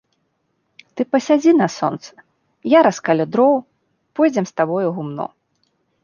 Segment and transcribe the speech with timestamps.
[0.99, 2.09] Ты пасядзі на сонцы,
[2.73, 3.55] я раскалю дроў,
[4.21, 5.25] пойдзем з табой у гумно.